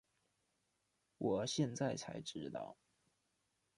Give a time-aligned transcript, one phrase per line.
[1.19, 2.75] 我现在才知道